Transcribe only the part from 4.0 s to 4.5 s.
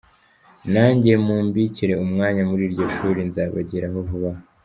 vuba aha.